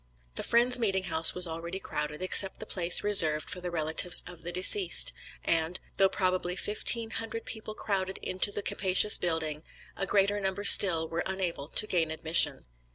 [0.33, 4.41] The Friends' Meeting House was already crowded, except the place reserved for the relatives of
[4.41, 5.13] the deceased,
[5.45, 9.61] and, though probably fifteen hundred people crowded into the capacious building,
[9.95, 12.65] a greater number still were unable to gain admission.